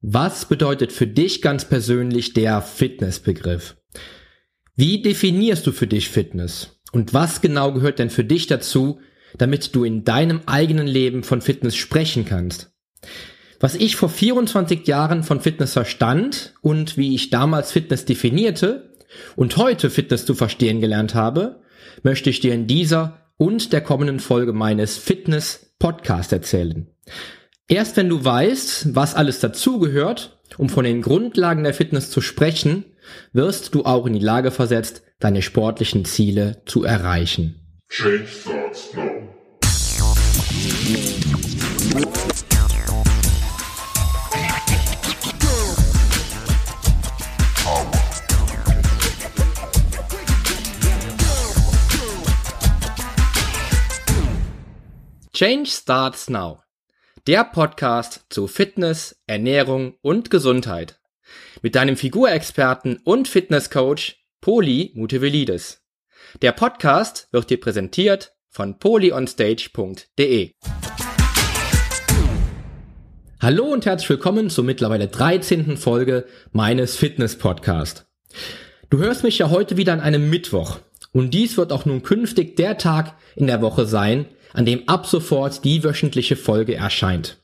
Was 0.00 0.44
bedeutet 0.44 0.92
für 0.92 1.08
dich 1.08 1.42
ganz 1.42 1.64
persönlich 1.64 2.32
der 2.32 2.62
Fitnessbegriff? 2.62 3.76
Wie 4.76 5.02
definierst 5.02 5.66
du 5.66 5.72
für 5.72 5.88
dich 5.88 6.08
Fitness? 6.08 6.80
Und 6.92 7.14
was 7.14 7.40
genau 7.40 7.72
gehört 7.72 7.98
denn 7.98 8.08
für 8.08 8.22
dich 8.22 8.46
dazu, 8.46 9.00
damit 9.38 9.74
du 9.74 9.82
in 9.82 10.04
deinem 10.04 10.42
eigenen 10.46 10.86
Leben 10.86 11.24
von 11.24 11.40
Fitness 11.40 11.74
sprechen 11.74 12.24
kannst? 12.24 12.70
Was 13.58 13.74
ich 13.74 13.96
vor 13.96 14.08
24 14.08 14.86
Jahren 14.86 15.24
von 15.24 15.40
Fitness 15.40 15.72
verstand 15.72 16.54
und 16.60 16.96
wie 16.96 17.16
ich 17.16 17.30
damals 17.30 17.72
Fitness 17.72 18.04
definierte 18.04 18.94
und 19.34 19.56
heute 19.56 19.90
Fitness 19.90 20.24
zu 20.24 20.36
verstehen 20.36 20.80
gelernt 20.80 21.16
habe, 21.16 21.60
möchte 22.04 22.30
ich 22.30 22.38
dir 22.38 22.54
in 22.54 22.68
dieser 22.68 23.32
und 23.36 23.72
der 23.72 23.80
kommenden 23.80 24.20
Folge 24.20 24.52
meines 24.52 24.96
Fitness 24.96 25.74
Podcast 25.80 26.32
erzählen. 26.32 26.86
Erst 27.70 27.98
wenn 27.98 28.08
du 28.08 28.24
weißt, 28.24 28.94
was 28.94 29.14
alles 29.14 29.40
dazugehört, 29.40 30.40
um 30.56 30.70
von 30.70 30.84
den 30.84 31.02
Grundlagen 31.02 31.64
der 31.64 31.74
Fitness 31.74 32.10
zu 32.10 32.22
sprechen, 32.22 32.86
wirst 33.34 33.74
du 33.74 33.84
auch 33.84 34.06
in 34.06 34.14
die 34.14 34.20
Lage 34.20 34.50
versetzt, 34.50 35.02
deine 35.20 35.42
sportlichen 35.42 36.06
Ziele 36.06 36.62
zu 36.64 36.84
erreichen. 36.84 37.60
Change 37.90 38.26
starts 38.26 38.94
now. 38.94 39.28
Change 55.34 55.70
starts 55.70 56.30
now 56.30 56.62
der 57.28 57.44
Podcast 57.44 58.24
zu 58.30 58.46
Fitness, 58.46 59.20
Ernährung 59.26 59.96
und 60.00 60.30
Gesundheit. 60.30 60.98
Mit 61.60 61.74
deinem 61.74 61.98
Figurexperten 61.98 63.00
und 63.04 63.28
Fitnesscoach 63.28 64.24
Poli 64.40 64.92
Mutevelidis. 64.94 65.82
Der 66.40 66.52
Podcast 66.52 67.28
wird 67.30 67.50
dir 67.50 67.60
präsentiert 67.60 68.32
von 68.48 68.78
polyonstage.de. 68.78 70.52
Hallo 73.42 73.64
und 73.66 73.84
herzlich 73.84 74.08
willkommen 74.08 74.48
zur 74.48 74.64
mittlerweile 74.64 75.08
13. 75.08 75.76
Folge 75.76 76.24
meines 76.52 76.96
Fitness 76.96 77.36
Podcast. 77.36 78.06
Du 78.88 79.00
hörst 79.00 79.22
mich 79.22 79.36
ja 79.36 79.50
heute 79.50 79.76
wieder 79.76 79.92
an 79.92 80.00
einem 80.00 80.30
Mittwoch 80.30 80.78
und 81.12 81.34
dies 81.34 81.58
wird 81.58 81.72
auch 81.72 81.84
nun 81.84 82.02
künftig 82.02 82.56
der 82.56 82.78
Tag 82.78 83.16
in 83.36 83.46
der 83.46 83.60
Woche 83.60 83.84
sein, 83.84 84.24
an 84.52 84.64
dem 84.64 84.88
ab 84.88 85.06
sofort 85.06 85.64
die 85.64 85.82
wöchentliche 85.84 86.36
Folge 86.36 86.74
erscheint. 86.74 87.38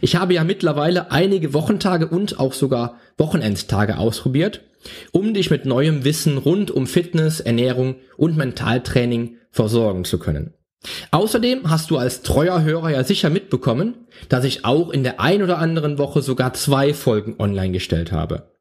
Ich 0.00 0.16
habe 0.16 0.34
ja 0.34 0.44
mittlerweile 0.44 1.10
einige 1.10 1.52
Wochentage 1.52 2.06
und 2.06 2.38
auch 2.38 2.52
sogar 2.52 3.00
Wochenendtage 3.18 3.98
ausprobiert, 3.98 4.62
um 5.10 5.34
dich 5.34 5.50
mit 5.50 5.66
neuem 5.66 6.04
Wissen 6.04 6.38
rund 6.38 6.70
um 6.70 6.86
Fitness, 6.86 7.40
Ernährung 7.40 7.96
und 8.16 8.36
Mentaltraining 8.36 9.38
versorgen 9.50 10.04
zu 10.04 10.18
können. 10.18 10.54
Außerdem 11.10 11.68
hast 11.68 11.90
du 11.90 11.98
als 11.98 12.22
treuer 12.22 12.62
Hörer 12.62 12.90
ja 12.90 13.02
sicher 13.02 13.30
mitbekommen, 13.30 14.06
dass 14.28 14.44
ich 14.44 14.64
auch 14.64 14.90
in 14.90 15.02
der 15.02 15.20
ein 15.20 15.42
oder 15.42 15.58
anderen 15.58 15.98
Woche 15.98 16.22
sogar 16.22 16.52
zwei 16.54 16.94
Folgen 16.94 17.36
online 17.38 17.72
gestellt 17.72 18.12
habe. 18.12 18.52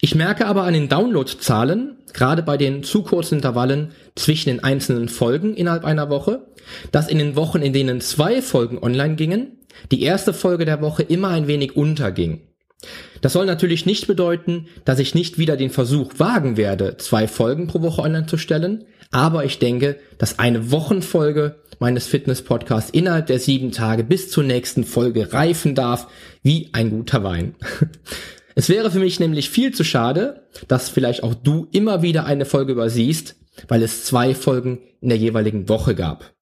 Ich 0.00 0.14
merke 0.14 0.46
aber 0.46 0.64
an 0.64 0.74
den 0.74 0.88
Downloadzahlen, 0.88 1.95
gerade 2.16 2.42
bei 2.42 2.56
den 2.56 2.82
zu 2.82 3.02
kurzen 3.02 3.36
Intervallen 3.36 3.92
zwischen 4.16 4.48
den 4.48 4.64
einzelnen 4.64 5.08
Folgen 5.08 5.54
innerhalb 5.54 5.84
einer 5.84 6.08
Woche, 6.08 6.46
dass 6.90 7.08
in 7.08 7.18
den 7.18 7.36
Wochen, 7.36 7.60
in 7.60 7.72
denen 7.72 8.00
zwei 8.00 8.42
Folgen 8.42 8.78
online 8.82 9.16
gingen, 9.16 9.58
die 9.92 10.02
erste 10.02 10.32
Folge 10.32 10.64
der 10.64 10.80
Woche 10.80 11.02
immer 11.02 11.28
ein 11.28 11.46
wenig 11.46 11.76
unterging. 11.76 12.40
Das 13.20 13.34
soll 13.34 13.44
natürlich 13.44 13.84
nicht 13.84 14.06
bedeuten, 14.06 14.66
dass 14.84 14.98
ich 14.98 15.14
nicht 15.14 15.38
wieder 15.38 15.56
den 15.56 15.70
Versuch 15.70 16.12
wagen 16.18 16.56
werde, 16.56 16.96
zwei 16.96 17.28
Folgen 17.28 17.66
pro 17.66 17.82
Woche 17.82 18.02
online 18.02 18.26
zu 18.26 18.38
stellen, 18.38 18.84
aber 19.10 19.44
ich 19.44 19.58
denke, 19.58 19.98
dass 20.18 20.38
eine 20.38 20.70
Wochenfolge 20.70 21.56
meines 21.78 22.06
Fitness-Podcasts 22.06 22.90
innerhalb 22.90 23.26
der 23.26 23.38
sieben 23.38 23.72
Tage 23.72 24.04
bis 24.04 24.30
zur 24.30 24.44
nächsten 24.44 24.84
Folge 24.84 25.34
reifen 25.34 25.74
darf, 25.74 26.08
wie 26.42 26.70
ein 26.72 26.90
guter 26.90 27.22
Wein. 27.22 27.54
Es 28.58 28.70
wäre 28.70 28.90
für 28.90 29.00
mich 29.00 29.20
nämlich 29.20 29.50
viel 29.50 29.74
zu 29.74 29.84
schade, 29.84 30.48
dass 30.66 30.88
vielleicht 30.88 31.22
auch 31.22 31.34
du 31.34 31.68
immer 31.72 32.00
wieder 32.00 32.24
eine 32.24 32.46
Folge 32.46 32.72
übersiehst, 32.72 33.36
weil 33.68 33.82
es 33.82 34.06
zwei 34.06 34.34
Folgen 34.34 34.80
in 35.02 35.10
der 35.10 35.18
jeweiligen 35.18 35.68
Woche 35.68 35.94
gab. 35.94 36.34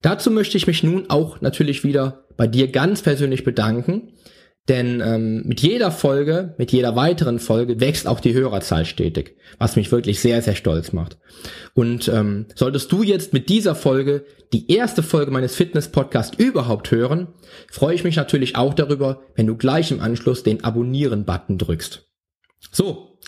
Dazu 0.00 0.30
möchte 0.30 0.56
ich 0.56 0.66
mich 0.66 0.82
nun 0.82 1.10
auch 1.10 1.42
natürlich 1.42 1.84
wieder 1.84 2.26
bei 2.38 2.46
dir 2.46 2.68
ganz 2.68 3.02
persönlich 3.02 3.44
bedanken, 3.44 4.14
denn 4.68 5.00
ähm, 5.04 5.42
mit 5.44 5.60
jeder 5.60 5.90
Folge, 5.90 6.54
mit 6.56 6.70
jeder 6.70 6.94
weiteren 6.94 7.40
Folge 7.40 7.80
wächst 7.80 8.06
auch 8.06 8.20
die 8.20 8.32
Hörerzahl 8.32 8.84
stetig, 8.84 9.36
was 9.58 9.74
mich 9.74 9.90
wirklich 9.90 10.20
sehr, 10.20 10.40
sehr 10.40 10.54
stolz 10.54 10.92
macht. 10.92 11.18
Und 11.74 12.08
ähm, 12.08 12.46
solltest 12.54 12.92
du 12.92 13.02
jetzt 13.02 13.32
mit 13.32 13.48
dieser 13.48 13.74
Folge 13.74 14.24
die 14.52 14.70
erste 14.70 15.02
Folge 15.02 15.32
meines 15.32 15.56
Fitness-Podcasts 15.56 16.38
überhaupt 16.38 16.90
hören, 16.90 17.28
freue 17.70 17.94
ich 17.94 18.04
mich 18.04 18.16
natürlich 18.16 18.54
auch 18.54 18.74
darüber, 18.74 19.22
wenn 19.34 19.46
du 19.46 19.56
gleich 19.56 19.90
im 19.90 20.00
Anschluss 20.00 20.44
den 20.44 20.62
Abonnieren-Button 20.62 21.58
drückst. 21.58 22.06
So, 22.70 23.18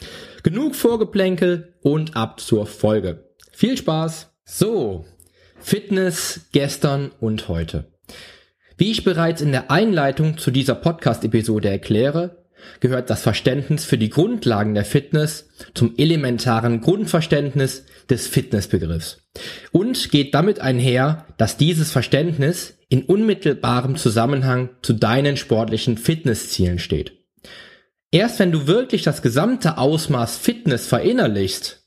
genug 0.45 0.77
Vorgeplänkel 0.77 1.75
und 1.83 2.17
ab 2.17 2.39
zur 2.41 2.67
Folge. 2.67 3.31
Viel 3.51 3.77
Spaß! 3.77 4.31
So, 4.45 5.05
Fitness 5.59 6.43
gestern 6.53 7.11
und 7.19 7.49
heute. 7.49 7.87
Wie 8.77 8.91
ich 8.91 9.05
bereits 9.05 9.41
in 9.41 9.53
der 9.53 9.71
Einleitung 9.71 10.37
zu 10.37 10.51
dieser 10.51 10.75
Podcast-Episode 10.75 11.69
erkläre, 11.69 12.45
gehört 12.81 13.09
das 13.09 13.23
Verständnis 13.23 13.85
für 13.85 13.99
die 13.99 14.11
Grundlagen 14.11 14.75
der 14.75 14.85
Fitness 14.85 15.49
zum 15.75 15.95
elementaren 15.97 16.81
Grundverständnis 16.81 17.85
des 18.11 18.27
Fitnessbegriffs 18.27 19.23
und 19.71 20.11
geht 20.11 20.35
damit 20.35 20.59
einher, 20.59 21.27
dass 21.37 21.57
dieses 21.57 21.93
Verständnis 21.93 22.79
in 22.89 23.05
unmittelbarem 23.05 23.97
Zusammenhang 23.97 24.71
zu 24.83 24.93
deinen 24.93 25.37
sportlichen 25.37 25.97
Fitnesszielen 25.97 26.81
steht. 26.81 27.13
Erst 28.11 28.41
wenn 28.41 28.51
du 28.51 28.67
wirklich 28.67 29.03
das 29.03 29.23
gesamte 29.23 29.79
Ausmaß 29.79 30.37
Fitness 30.37 30.87
verinnerlichst, 30.87 31.85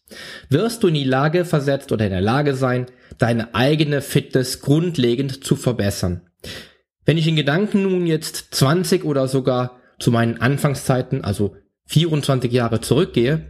wirst 0.50 0.84
du 0.84 0.88
in 0.88 0.94
die 0.94 1.03
Lage 1.03 1.44
versetzt 1.44 1.92
oder 1.92 2.06
in 2.06 2.12
der 2.12 2.22
Lage 2.22 2.56
sein, 2.56 2.86
deine 3.18 3.56
eigene 3.56 4.02
Fitness 4.02 4.62
grundlegend 4.62 5.44
zu 5.44 5.56
verbessern. 5.56 6.22
Wenn 7.07 7.18
ich 7.18 7.25
in 7.25 7.38
Gedanken 7.38 7.84
nun 7.84 8.06
jetzt 8.06 8.53
20 8.53 9.06
oder 9.06 9.29
sogar 9.29 9.79
zu 9.97 10.12
meinen 10.12 10.41
Anfangszeiten, 10.41 11.23
also 11.23 11.56
24 11.85 12.51
Jahre 12.51 12.81
zurückgehe, 12.81 13.45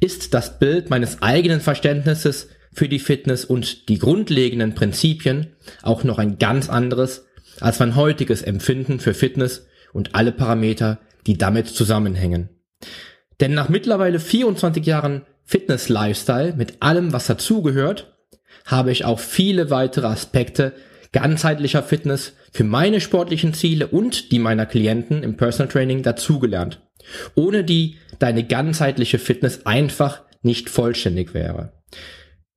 ist 0.00 0.32
das 0.32 0.58
Bild 0.58 0.88
meines 0.88 1.20
eigenen 1.20 1.60
Verständnisses 1.60 2.48
für 2.72 2.88
die 2.88 2.98
Fitness 2.98 3.44
und 3.44 3.90
die 3.90 3.98
grundlegenden 3.98 4.74
Prinzipien 4.74 5.48
auch 5.82 6.04
noch 6.04 6.16
ein 6.18 6.38
ganz 6.38 6.70
anderes 6.70 7.26
als 7.60 7.78
mein 7.80 7.96
heutiges 7.96 8.40
Empfinden 8.40 8.98
für 8.98 9.12
Fitness 9.12 9.66
und 9.92 10.14
alle 10.14 10.32
Parameter, 10.32 10.98
die 11.26 11.36
damit 11.36 11.68
zusammenhängen. 11.68 12.48
Denn 13.40 13.52
nach 13.52 13.68
mittlerweile 13.68 14.20
24 14.20 14.86
Jahren 14.86 15.26
Fitness-Lifestyle 15.44 16.54
mit 16.54 16.80
allem, 16.80 17.12
was 17.12 17.26
dazugehört, 17.26 18.16
habe 18.64 18.90
ich 18.90 19.04
auch 19.04 19.20
viele 19.20 19.68
weitere 19.68 20.06
Aspekte 20.06 20.72
ganzheitlicher 21.12 21.82
Fitness 21.82 22.34
für 22.50 22.64
meine 22.64 23.00
sportlichen 23.00 23.54
Ziele 23.54 23.86
und 23.86 24.32
die 24.32 24.38
meiner 24.38 24.66
Klienten 24.66 25.22
im 25.22 25.36
Personal 25.36 25.70
Training 25.70 26.02
dazugelernt, 26.02 26.80
ohne 27.34 27.64
die 27.64 27.96
deine 28.18 28.44
ganzheitliche 28.44 29.18
Fitness 29.18 29.66
einfach 29.66 30.22
nicht 30.42 30.70
vollständig 30.70 31.34
wäre. 31.34 31.72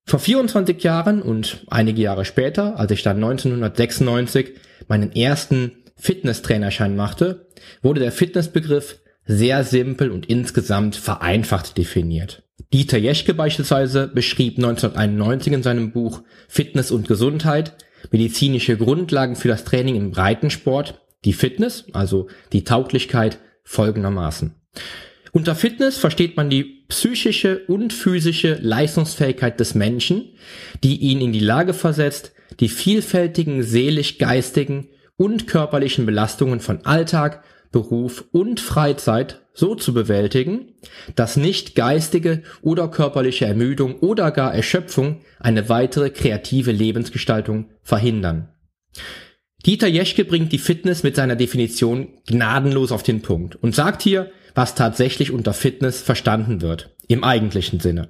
Vor 0.07 0.19
24 0.19 0.81
Jahren 0.83 1.21
und 1.21 1.65
einige 1.67 2.01
Jahre 2.01 2.25
später, 2.25 2.79
als 2.79 2.91
ich 2.91 3.01
dann 3.01 3.17
1996 3.17 4.53
meinen 4.87 5.11
ersten 5.15 5.83
Fitnesstrainerschein 5.97 6.95
machte, 6.95 7.47
wurde 7.81 8.01
der 8.01 8.11
Fitnessbegriff 8.11 8.99
sehr 9.25 9.63
simpel 9.63 10.11
und 10.11 10.27
insgesamt 10.27 10.95
vereinfacht 10.95 11.77
definiert. 11.77 12.43
Dieter 12.71 12.97
Jeschke 12.97 13.33
beispielsweise 13.33 14.07
beschrieb 14.07 14.57
1991 14.57 15.53
in 15.53 15.63
seinem 15.63 15.91
Buch 15.91 16.21
Fitness 16.47 16.91
und 16.91 17.07
Gesundheit 17.07 17.75
medizinische 18.11 18.77
Grundlagen 18.77 19.35
für 19.35 19.47
das 19.47 19.63
Training 19.63 19.95
im 19.95 20.11
Breitensport, 20.11 21.01
die 21.23 21.33
Fitness, 21.33 21.85
also 21.93 22.27
die 22.53 22.63
Tauglichkeit 22.63 23.39
folgendermaßen. 23.63 24.53
Unter 25.31 25.55
Fitness 25.55 25.97
versteht 25.97 26.37
man 26.37 26.49
die 26.49 26.85
psychische 26.87 27.65
und 27.67 27.91
physische 27.91 28.57
Leistungsfähigkeit 28.61 29.59
des 29.59 29.75
Menschen, 29.75 30.29
die 30.83 30.97
ihn 30.97 31.19
in 31.19 31.33
die 31.33 31.39
Lage 31.39 31.73
versetzt, 31.73 32.31
die 32.59 32.69
vielfältigen 32.69 33.63
seelisch-geistigen 33.63 34.87
und 35.17 35.47
körperlichen 35.47 36.05
Belastungen 36.05 36.59
von 36.59 36.85
Alltag, 36.85 37.43
Beruf 37.75 38.23
und 38.31 38.61
Freizeit 38.61 39.41
so 39.53 39.75
zu 39.75 39.93
bewältigen, 39.93 40.75
dass 41.15 41.35
nicht 41.35 41.75
geistige 41.75 42.41
oder 42.61 42.87
körperliche 42.87 43.47
Ermüdung 43.47 43.99
oder 43.99 44.31
gar 44.31 44.55
Erschöpfung 44.55 45.25
eine 45.41 45.67
weitere 45.67 46.09
kreative 46.09 46.71
Lebensgestaltung 46.71 47.71
verhindern. 47.83 48.47
Dieter 49.65 49.87
Jeschke 49.87 50.23
bringt 50.23 50.53
die 50.53 50.57
Fitness 50.57 51.03
mit 51.03 51.17
seiner 51.17 51.35
Definition 51.35 52.07
gnadenlos 52.27 52.93
auf 52.93 53.03
den 53.03 53.21
Punkt 53.21 53.57
und 53.57 53.75
sagt 53.75 54.01
hier, 54.01 54.31
was 54.53 54.75
tatsächlich 54.75 55.31
unter 55.31 55.51
Fitness 55.53 56.01
verstanden 56.01 56.61
wird, 56.61 56.95
im 57.09 57.25
eigentlichen 57.25 57.81
Sinne. 57.81 58.07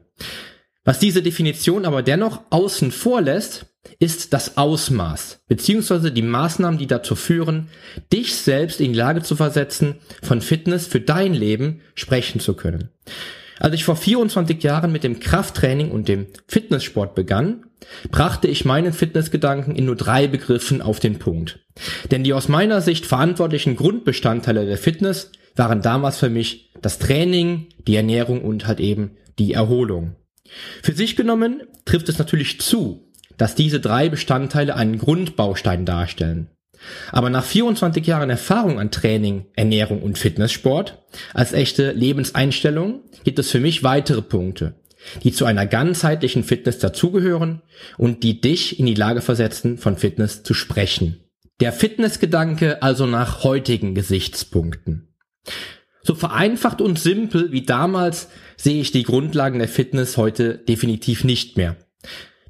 Was 0.86 1.00
diese 1.00 1.24
Definition 1.24 1.84
aber 1.86 2.04
dennoch 2.04 2.42
außen 2.52 2.92
vor 2.92 3.22
lässt, 3.22 3.66
ist 4.00 4.34
das 4.34 4.58
Ausmaß 4.58 5.42
beziehungsweise 5.48 6.12
die 6.12 6.22
Maßnahmen, 6.22 6.80
die 6.80 6.88
dazu 6.88 7.16
führen, 7.16 7.70
dich 8.14 8.36
selbst 8.36 8.80
in 8.80 8.94
die 8.94 8.98
Lage 8.98 9.22
zu 9.22 9.36
versetzen, 9.36 9.96
von 10.22 10.42
Fitness 10.42 10.88
für 10.88 11.02
dein 11.02 11.34
Leben 11.34 11.82
sprechen 11.96 12.40
zu 12.40 12.54
können. 12.54 12.90
Als 13.60 13.74
ich 13.74 13.84
vor 13.84 13.96
24 13.96 14.62
Jahren 14.62 14.92
mit 14.92 15.04
dem 15.04 15.20
Krafttraining 15.20 15.90
und 15.92 16.08
dem 16.08 16.28
Fitnesssport 16.48 17.16
begann, 17.16 17.66
brachte 18.12 18.48
ich 18.48 18.66
meinen 18.66 18.94
Fitnessgedanken 18.94 19.76
in 19.76 19.86
nur 19.86 19.96
drei 19.96 20.28
Begriffen 20.28 20.82
auf 20.82 21.00
den 21.00 21.20
Punkt. 21.20 21.60
Denn 22.12 22.24
die 22.24 22.34
aus 22.34 22.48
meiner 22.48 22.82
Sicht 22.82 23.06
verantwortlichen 23.06 23.76
Grundbestandteile 23.76 24.66
der 24.66 24.78
Fitness 24.78 25.32
waren 25.56 25.82
damals 25.82 26.18
für 26.18 26.30
mich 26.30 26.72
das 26.82 27.00
Training, 27.00 27.68
die 27.88 27.96
Ernährung 27.96 28.44
und 28.44 28.68
halt 28.68 28.80
eben 28.80 29.12
die 29.40 29.54
Erholung. 29.54 30.16
Für 30.82 30.94
sich 30.94 31.16
genommen 31.16 31.64
trifft 31.86 32.10
es 32.10 32.18
natürlich 32.18 32.60
zu, 32.60 33.12
dass 33.38 33.56
diese 33.56 33.80
drei 33.80 34.10
Bestandteile 34.10 34.76
einen 34.76 34.98
Grundbaustein 34.98 35.86
darstellen. 35.86 36.50
Aber 37.12 37.30
nach 37.30 37.44
24 37.44 38.06
Jahren 38.06 38.30
Erfahrung 38.30 38.80
an 38.80 38.92
Training, 38.92 39.46
Ernährung 39.56 40.02
und 40.02 40.18
Fitnesssport 40.18 41.04
als 41.34 41.54
echte 41.54 41.92
Lebenseinstellung 41.92 43.02
gibt 43.24 43.40
es 43.40 43.50
für 43.50 43.60
mich 43.60 43.84
weitere 43.84 44.22
Punkte, 44.22 44.76
die 45.24 45.32
zu 45.32 45.46
einer 45.46 45.66
ganzheitlichen 45.66 46.44
Fitness 46.44 46.80
dazugehören 46.80 47.62
und 47.98 48.24
die 48.24 48.42
dich 48.42 48.80
in 48.80 48.86
die 48.86 48.94
Lage 48.94 49.22
versetzen, 49.22 49.78
von 49.78 49.98
Fitness 49.98 50.44
zu 50.44 50.54
sprechen. 50.54 51.22
Der 51.62 51.72
Fitnessgedanke 51.72 52.84
also 52.84 53.06
nach 53.06 53.44
heutigen 53.44 53.96
Gesichtspunkten. 53.96 55.08
So 56.04 56.14
vereinfacht 56.14 56.82
und 56.82 57.00
simpel 57.00 57.52
wie 57.52 57.64
damals 57.64 58.28
sehe 58.58 58.82
ich 58.82 58.92
die 58.92 59.04
Grundlagen 59.04 59.60
der 59.60 59.68
Fitness 59.68 60.18
heute 60.18 60.58
definitiv 60.58 61.24
nicht 61.24 61.58
mehr. 61.58 61.76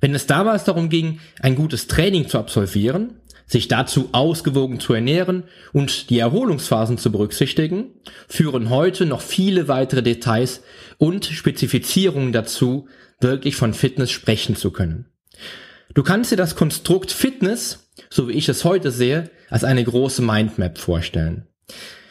Wenn 0.01 0.13
es 0.13 0.27
damals 0.27 0.63
darum 0.63 0.89
ging, 0.89 1.19
ein 1.39 1.55
gutes 1.55 1.87
Training 1.87 2.27
zu 2.27 2.37
absolvieren, 2.37 3.21
sich 3.47 3.67
dazu 3.67 4.09
ausgewogen 4.11 4.79
zu 4.79 4.93
ernähren 4.93 5.43
und 5.71 6.09
die 6.09 6.19
Erholungsphasen 6.19 6.97
zu 6.97 7.11
berücksichtigen, 7.11 7.91
führen 8.27 8.69
heute 8.69 9.05
noch 9.05 9.21
viele 9.21 9.67
weitere 9.67 10.01
Details 10.01 10.61
und 10.97 11.25
Spezifizierungen 11.25 12.33
dazu, 12.33 12.87
wirklich 13.19 13.55
von 13.55 13.73
Fitness 13.73 14.11
sprechen 14.11 14.55
zu 14.55 14.71
können. 14.71 15.05
Du 15.93 16.03
kannst 16.03 16.31
dir 16.31 16.37
das 16.37 16.55
Konstrukt 16.55 17.11
Fitness, 17.11 17.91
so 18.09 18.27
wie 18.27 18.33
ich 18.33 18.49
es 18.49 18.65
heute 18.65 18.91
sehe, 18.91 19.29
als 19.49 19.63
eine 19.63 19.83
große 19.83 20.21
Mindmap 20.21 20.77
vorstellen. 20.77 21.47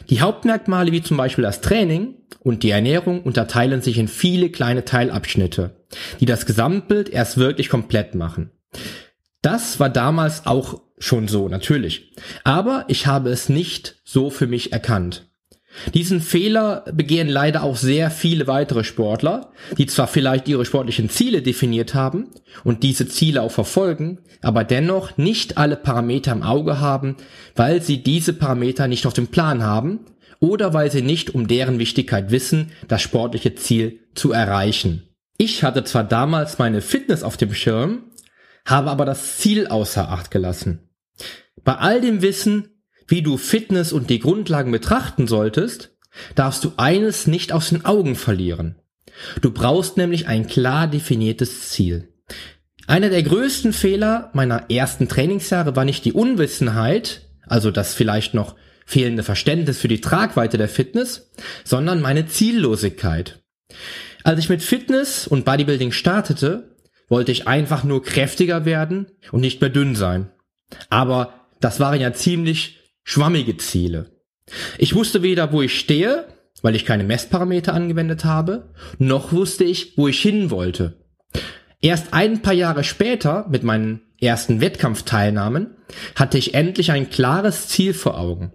Die 0.09 0.21
Hauptmerkmale 0.21 0.91
wie 0.91 1.01
zum 1.01 1.17
Beispiel 1.17 1.43
das 1.43 1.61
Training 1.61 2.15
und 2.39 2.63
die 2.63 2.69
Ernährung 2.69 3.23
unterteilen 3.23 3.81
sich 3.81 3.97
in 3.97 4.07
viele 4.07 4.49
kleine 4.49 4.85
Teilabschnitte, 4.85 5.75
die 6.19 6.25
das 6.25 6.45
Gesamtbild 6.45 7.09
erst 7.09 7.37
wirklich 7.37 7.69
komplett 7.69 8.15
machen. 8.15 8.51
Das 9.41 9.79
war 9.79 9.89
damals 9.89 10.45
auch 10.45 10.81
schon 10.97 11.27
so, 11.27 11.49
natürlich. 11.49 12.13
Aber 12.43 12.85
ich 12.87 13.07
habe 13.07 13.29
es 13.29 13.49
nicht 13.49 14.01
so 14.03 14.29
für 14.29 14.47
mich 14.47 14.71
erkannt. 14.73 15.27
Diesen 15.93 16.21
Fehler 16.21 16.85
begehen 16.93 17.27
leider 17.27 17.63
auch 17.63 17.75
sehr 17.75 18.09
viele 18.09 18.47
weitere 18.47 18.83
Sportler, 18.83 19.51
die 19.77 19.85
zwar 19.85 20.07
vielleicht 20.07 20.47
ihre 20.47 20.65
sportlichen 20.65 21.09
Ziele 21.09 21.41
definiert 21.41 21.93
haben 21.93 22.29
und 22.63 22.83
diese 22.83 23.07
Ziele 23.07 23.41
auch 23.41 23.51
verfolgen, 23.51 24.19
aber 24.41 24.63
dennoch 24.63 25.17
nicht 25.17 25.57
alle 25.57 25.75
Parameter 25.75 26.31
im 26.31 26.43
Auge 26.43 26.79
haben, 26.79 27.17
weil 27.55 27.81
sie 27.81 28.03
diese 28.03 28.33
Parameter 28.33 28.87
nicht 28.87 29.05
auf 29.05 29.13
dem 29.13 29.27
Plan 29.27 29.63
haben 29.63 29.99
oder 30.39 30.73
weil 30.73 30.91
sie 30.91 31.01
nicht 31.01 31.33
um 31.33 31.47
deren 31.47 31.79
Wichtigkeit 31.79 32.31
wissen, 32.31 32.71
das 32.87 33.01
sportliche 33.01 33.55
Ziel 33.55 33.99
zu 34.13 34.31
erreichen. 34.31 35.09
Ich 35.37 35.63
hatte 35.63 35.83
zwar 35.83 36.03
damals 36.03 36.59
meine 36.59 36.81
Fitness 36.81 37.23
auf 37.23 37.37
dem 37.37 37.53
Schirm, 37.53 38.03
habe 38.65 38.89
aber 38.89 39.05
das 39.05 39.37
Ziel 39.37 39.67
außer 39.67 40.09
Acht 40.09 40.31
gelassen. 40.31 40.89
Bei 41.63 41.75
all 41.75 41.99
dem 41.99 42.21
Wissen, 42.21 42.74
wie 43.07 43.21
du 43.21 43.37
Fitness 43.37 43.93
und 43.93 44.09
die 44.09 44.19
Grundlagen 44.19 44.71
betrachten 44.71 45.27
solltest, 45.27 45.95
darfst 46.35 46.63
du 46.63 46.73
eines 46.77 47.27
nicht 47.27 47.51
aus 47.51 47.69
den 47.69 47.85
Augen 47.85 48.15
verlieren. 48.15 48.75
Du 49.41 49.51
brauchst 49.51 49.97
nämlich 49.97 50.27
ein 50.27 50.47
klar 50.47 50.87
definiertes 50.87 51.69
Ziel. 51.69 52.13
Einer 52.87 53.09
der 53.09 53.23
größten 53.23 53.73
Fehler 53.73 54.29
meiner 54.33 54.69
ersten 54.69 55.07
Trainingsjahre 55.07 55.75
war 55.75 55.85
nicht 55.85 56.05
die 56.05 56.13
Unwissenheit, 56.13 57.21
also 57.47 57.71
das 57.71 57.93
vielleicht 57.93 58.33
noch 58.33 58.55
fehlende 58.85 59.23
Verständnis 59.23 59.79
für 59.79 59.87
die 59.87 60.01
Tragweite 60.01 60.57
der 60.57 60.69
Fitness, 60.69 61.31
sondern 61.63 62.01
meine 62.01 62.27
Ziellosigkeit. 62.27 63.41
Als 64.23 64.39
ich 64.39 64.49
mit 64.49 64.61
Fitness 64.61 65.27
und 65.27 65.45
Bodybuilding 65.45 65.91
startete, 65.91 66.75
wollte 67.09 67.31
ich 67.31 67.47
einfach 67.47 67.83
nur 67.83 68.03
kräftiger 68.03 68.65
werden 68.65 69.07
und 69.31 69.41
nicht 69.41 69.61
mehr 69.61 69.69
dünn 69.69 69.95
sein. 69.95 70.31
Aber 70.89 71.47
das 71.59 71.79
waren 71.79 72.01
ja 72.01 72.13
ziemlich 72.13 72.84
schwammige 73.05 73.55
Ziele. 73.55 74.11
Ich 74.77 74.93
wusste 74.93 75.23
weder, 75.23 75.53
wo 75.53 75.61
ich 75.61 75.79
stehe, 75.79 76.27
weil 76.61 76.75
ich 76.75 76.85
keine 76.85 77.05
Messparameter 77.05 77.73
angewendet 77.73 78.25
habe, 78.25 78.73
noch 78.97 79.31
wusste 79.31 79.63
ich, 79.63 79.97
wo 79.97 80.09
ich 80.09 80.21
hin 80.21 80.51
wollte. 80.51 81.05
Erst 81.79 82.13
ein 82.13 82.41
paar 82.41 82.53
Jahre 82.53 82.83
später, 82.83 83.47
mit 83.49 83.63
meinen 83.63 84.01
ersten 84.19 84.59
Wettkampfteilnahmen, 84.59 85.77
hatte 86.15 86.37
ich 86.37 86.53
endlich 86.53 86.91
ein 86.91 87.09
klares 87.09 87.67
Ziel 87.69 87.93
vor 87.93 88.19
Augen. 88.19 88.51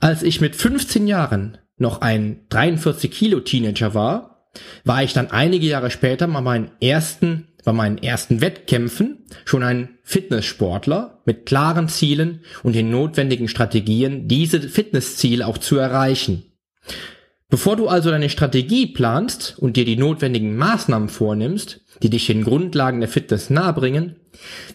Als 0.00 0.22
ich 0.22 0.40
mit 0.40 0.56
15 0.56 1.06
Jahren 1.06 1.58
noch 1.76 2.00
ein 2.00 2.46
43 2.48 3.10
Kilo 3.10 3.40
Teenager 3.40 3.94
war, 3.94 4.48
war 4.84 5.02
ich 5.02 5.12
dann 5.12 5.30
einige 5.30 5.66
Jahre 5.66 5.90
später 5.90 6.26
mal 6.26 6.40
meinen 6.40 6.70
ersten 6.80 7.48
bei 7.66 7.72
meinen 7.72 7.98
ersten 7.98 8.40
Wettkämpfen 8.40 9.26
schon 9.44 9.64
ein 9.64 9.95
Fitnesssportler 10.08 11.20
mit 11.24 11.46
klaren 11.46 11.88
Zielen 11.88 12.44
und 12.62 12.76
den 12.76 12.90
notwendigen 12.90 13.48
Strategien, 13.48 14.28
diese 14.28 14.60
Fitnessziele 14.60 15.44
auch 15.44 15.58
zu 15.58 15.78
erreichen. 15.78 16.44
Bevor 17.48 17.74
du 17.74 17.88
also 17.88 18.10
deine 18.10 18.30
Strategie 18.30 18.86
planst 18.86 19.58
und 19.58 19.76
dir 19.76 19.84
die 19.84 19.96
notwendigen 19.96 20.56
Maßnahmen 20.56 21.08
vornimmst, 21.08 21.80
die 22.04 22.10
dich 22.10 22.28
den 22.28 22.44
Grundlagen 22.44 23.00
der 23.00 23.08
Fitness 23.08 23.50
nahebringen, 23.50 24.14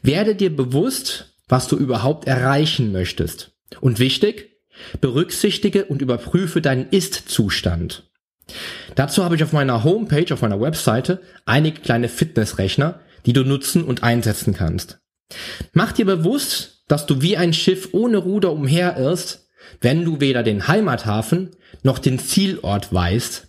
werde 0.03 0.35
dir 0.35 0.53
bewusst, 0.53 1.37
was 1.47 1.69
du 1.69 1.77
überhaupt 1.77 2.27
erreichen 2.27 2.91
möchtest. 2.91 3.53
Und 3.79 3.99
wichtig, 3.99 4.59
berücksichtige 4.99 5.85
und 5.85 6.01
überprüfe 6.01 6.59
deinen 6.59 6.89
Ist-Zustand. 6.89 8.11
Dazu 8.95 9.23
habe 9.23 9.37
ich 9.37 9.43
auf 9.43 9.53
meiner 9.53 9.85
Homepage, 9.85 10.33
auf 10.33 10.41
meiner 10.41 10.59
Webseite, 10.59 11.21
einige 11.45 11.79
kleine 11.79 12.09
Fitnessrechner, 12.09 12.99
die 13.25 13.33
du 13.33 13.45
nutzen 13.45 13.85
und 13.85 14.03
einsetzen 14.03 14.53
kannst. 14.53 15.00
Mach 15.73 15.91
dir 15.91 16.05
bewusst, 16.05 16.83
dass 16.87 17.05
du 17.05 17.21
wie 17.21 17.37
ein 17.37 17.53
Schiff 17.53 17.89
ohne 17.93 18.17
Ruder 18.17 18.51
umherirrst, 18.51 19.47
wenn 19.79 20.03
du 20.03 20.19
weder 20.19 20.43
den 20.43 20.67
Heimathafen 20.67 21.51
noch 21.83 21.99
den 21.99 22.19
Zielort 22.19 22.93
weißt, 22.93 23.47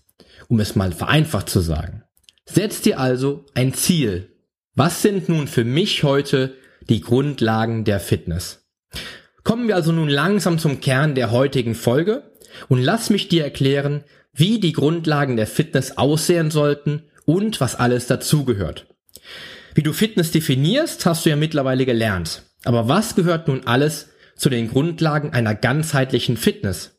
um 0.48 0.60
es 0.60 0.76
mal 0.76 0.92
vereinfacht 0.92 1.48
zu 1.48 1.60
sagen. 1.60 2.04
Setz 2.44 2.80
dir 2.80 2.98
also 2.98 3.46
ein 3.54 3.74
Ziel. 3.74 4.36
Was 4.74 5.02
sind 5.02 5.28
nun 5.28 5.48
für 5.48 5.64
mich 5.64 6.02
heute 6.02 6.54
die 6.88 7.00
Grundlagen 7.00 7.84
der 7.84 8.00
Fitness? 8.00 8.66
Kommen 9.44 9.68
wir 9.68 9.76
also 9.76 9.92
nun 9.92 10.08
langsam 10.08 10.58
zum 10.58 10.80
Kern 10.80 11.14
der 11.14 11.30
heutigen 11.30 11.74
Folge 11.74 12.30
und 12.68 12.82
lass 12.82 13.10
mich 13.10 13.28
dir 13.28 13.44
erklären, 13.44 14.04
wie 14.32 14.60
die 14.60 14.72
Grundlagen 14.72 15.36
der 15.36 15.46
Fitness 15.46 15.98
aussehen 15.98 16.50
sollten 16.50 17.04
und 17.24 17.60
was 17.60 17.74
alles 17.74 18.06
dazugehört. 18.06 18.86
Wie 19.74 19.82
du 19.82 19.92
Fitness 19.92 20.30
definierst, 20.30 21.06
hast 21.06 21.24
du 21.24 21.30
ja 21.30 21.36
mittlerweile 21.36 21.86
gelernt. 21.86 22.42
Aber 22.64 22.88
was 22.88 23.14
gehört 23.14 23.48
nun 23.48 23.66
alles 23.66 24.10
zu 24.36 24.50
den 24.50 24.68
Grundlagen 24.68 25.32
einer 25.32 25.54
ganzheitlichen 25.54 26.36
Fitness? 26.36 26.98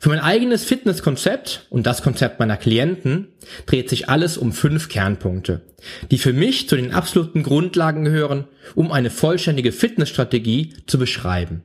Für 0.00 0.08
mein 0.08 0.18
eigenes 0.18 0.64
Fitnesskonzept 0.64 1.66
und 1.70 1.86
das 1.86 2.02
Konzept 2.02 2.40
meiner 2.40 2.56
Klienten 2.56 3.28
dreht 3.66 3.88
sich 3.88 4.08
alles 4.08 4.36
um 4.36 4.52
fünf 4.52 4.88
Kernpunkte, 4.88 5.62
die 6.10 6.18
für 6.18 6.32
mich 6.32 6.68
zu 6.68 6.74
den 6.74 6.92
absoluten 6.92 7.44
Grundlagen 7.44 8.04
gehören, 8.04 8.48
um 8.74 8.90
eine 8.90 9.10
vollständige 9.10 9.70
Fitnessstrategie 9.70 10.74
zu 10.86 10.98
beschreiben. 10.98 11.62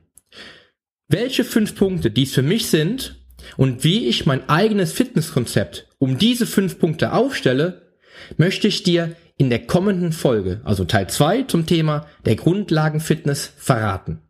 Welche 1.08 1.42
fünf 1.42 1.74
Punkte 1.74 2.12
dies 2.12 2.32
für 2.32 2.42
mich 2.42 2.68
sind 2.68 3.16
und 3.56 3.82
wie 3.82 4.06
ich 4.06 4.24
mein 4.24 4.48
eigenes 4.48 4.92
Fitnesskonzept 4.92 5.88
um 5.98 6.16
diese 6.16 6.46
fünf 6.46 6.78
Punkte 6.78 7.14
aufstelle, 7.14 7.90
möchte 8.36 8.68
ich 8.68 8.84
dir 8.84 9.16
in 9.38 9.50
der 9.50 9.66
kommenden 9.66 10.12
Folge, 10.12 10.60
also 10.64 10.84
Teil 10.84 11.08
2 11.08 11.44
zum 11.44 11.64
Thema 11.64 12.06
der 12.26 12.36
Grundlagenfitness 12.36 13.52
verraten. 13.56 14.20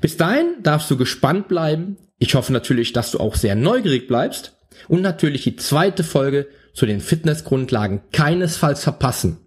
Bis 0.00 0.16
dahin 0.16 0.56
darfst 0.62 0.90
du 0.90 0.96
gespannt 0.96 1.48
bleiben. 1.48 1.96
Ich 2.18 2.34
hoffe 2.34 2.52
natürlich, 2.52 2.92
dass 2.92 3.12
du 3.12 3.20
auch 3.20 3.36
sehr 3.36 3.54
neugierig 3.54 4.08
bleibst 4.08 4.56
und 4.88 5.00
natürlich 5.00 5.44
die 5.44 5.56
zweite 5.56 6.04
Folge 6.04 6.48
zu 6.74 6.86
den 6.86 7.00
Fitnessgrundlagen 7.00 8.02
keinesfalls 8.12 8.82
verpassen. 8.82 9.38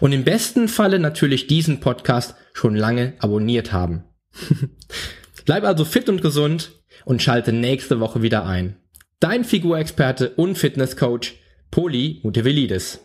Und 0.00 0.12
im 0.12 0.24
besten 0.24 0.68
Falle 0.68 0.98
natürlich 0.98 1.46
diesen 1.46 1.80
Podcast 1.80 2.34
schon 2.52 2.74
lange 2.74 3.14
abonniert 3.18 3.72
haben. 3.72 4.04
Bleib 5.44 5.64
also 5.64 5.84
fit 5.84 6.08
und 6.08 6.22
gesund 6.22 6.72
und 7.04 7.22
schalte 7.22 7.52
nächste 7.52 8.00
Woche 8.00 8.22
wieder 8.22 8.46
ein. 8.46 8.76
Dein 9.20 9.44
Figurexperte 9.44 10.30
und 10.30 10.56
Fitnesscoach 10.56 11.34
Poli 11.70 12.20
Mutevelidis. 12.22 13.00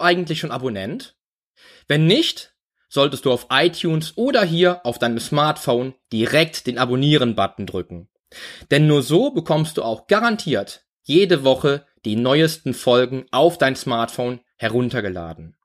Du 0.00 0.04
eigentlich 0.04 0.40
schon 0.40 0.50
Abonnent? 0.50 1.16
Wenn 1.86 2.06
nicht, 2.06 2.54
solltest 2.88 3.24
du 3.24 3.32
auf 3.32 3.46
iTunes 3.50 4.16
oder 4.16 4.42
hier 4.42 4.84
auf 4.84 4.98
deinem 4.98 5.20
Smartphone 5.20 5.94
direkt 6.12 6.66
den 6.66 6.78
Abonnieren-Button 6.78 7.66
drücken. 7.66 8.08
Denn 8.70 8.86
nur 8.86 9.02
so 9.02 9.30
bekommst 9.30 9.76
du 9.76 9.82
auch 9.82 10.06
garantiert 10.06 10.86
jede 11.02 11.44
Woche 11.44 11.86
die 12.04 12.16
neuesten 12.16 12.74
Folgen 12.74 13.24
auf 13.30 13.56
dein 13.58 13.76
Smartphone 13.76 14.40
heruntergeladen. 14.56 15.56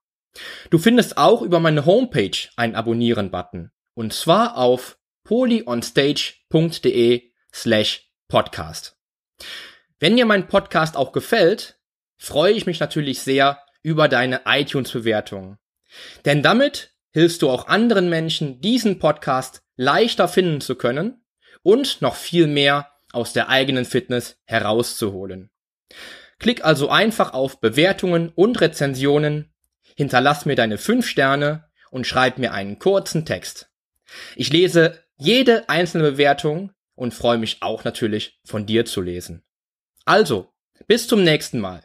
Du 0.69 0.77
findest 0.79 1.17
auch 1.17 1.41
über 1.41 1.59
meine 1.59 1.85
Homepage 1.85 2.37
einen 2.55 2.75
Abonnieren-Button. 2.75 3.71
Und 3.93 4.13
zwar 4.13 4.57
auf 4.57 4.97
polyonstage.de 5.23 7.31
slash 7.53 8.11
podcast. 8.27 8.97
Wenn 9.99 10.17
dir 10.17 10.25
mein 10.25 10.47
Podcast 10.47 10.97
auch 10.97 11.13
gefällt, 11.13 11.79
freue 12.17 12.53
ich 12.53 12.65
mich 12.65 12.79
natürlich 12.79 13.19
sehr 13.21 13.59
über 13.85 14.07
deine 14.07 14.41
iTunes-Bewertung. 14.45 15.59
Denn 16.25 16.41
damit 16.41 16.95
hilfst 17.11 17.43
du 17.43 17.51
auch 17.51 17.67
anderen 17.67 18.09
Menschen, 18.09 18.59
diesen 18.59 18.97
Podcast 18.97 19.61
leichter 19.75 20.27
finden 20.27 20.59
zu 20.59 20.73
können 20.73 21.23
und 21.61 22.01
noch 22.01 22.15
viel 22.15 22.47
mehr 22.47 22.89
aus 23.11 23.31
der 23.31 23.47
eigenen 23.47 23.85
Fitness 23.85 24.37
herauszuholen. 24.45 25.51
Klick 26.39 26.65
also 26.65 26.89
einfach 26.89 27.33
auf 27.33 27.61
Bewertungen 27.61 28.29
und 28.29 28.59
Rezensionen, 28.59 29.53
hinterlass 29.95 30.47
mir 30.47 30.55
deine 30.55 30.79
5 30.79 31.07
Sterne 31.07 31.69
und 31.91 32.07
schreib 32.07 32.39
mir 32.39 32.53
einen 32.53 32.79
kurzen 32.79 33.23
Text. 33.23 33.69
Ich 34.35 34.51
lese 34.51 35.03
jede 35.15 35.69
einzelne 35.69 36.11
Bewertung 36.11 36.71
und 36.95 37.13
freue 37.13 37.37
mich 37.37 37.61
auch 37.61 37.83
natürlich 37.83 38.39
von 38.43 38.65
dir 38.65 38.85
zu 38.85 39.01
lesen. 39.01 39.43
Also, 40.05 40.51
bis 40.87 41.07
zum 41.07 41.23
nächsten 41.23 41.59
Mal 41.59 41.84